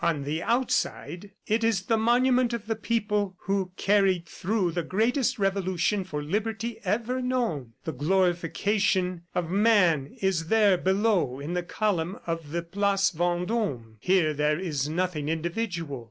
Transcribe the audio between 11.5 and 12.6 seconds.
the column of